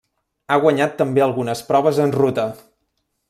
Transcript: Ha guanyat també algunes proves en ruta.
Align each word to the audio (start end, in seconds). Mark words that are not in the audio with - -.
Ha 0.47 0.55
guanyat 0.63 0.95
també 1.01 1.25
algunes 1.27 1.63
proves 1.69 2.01
en 2.07 2.17
ruta. 2.21 2.47